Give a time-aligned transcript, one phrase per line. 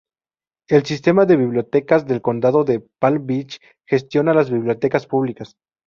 [0.67, 5.57] El Sistema de Bibliotecas del Condado de Palm Beach gestiona las bibliotecas públicas.